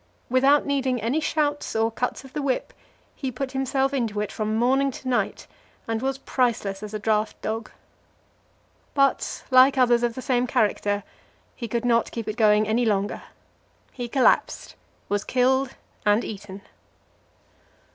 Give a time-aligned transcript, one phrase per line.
[0.31, 2.73] Without needing any shouts or cuts of the whip,
[3.15, 5.45] he put himself into it from morning to night,
[5.87, 7.69] and was priceless as a draught dog.
[8.95, 11.03] But, like others of the same character,
[11.55, 13.21] he could not keep it going any longer;
[13.91, 14.73] he collapsed,
[15.07, 16.63] was killed and eaten.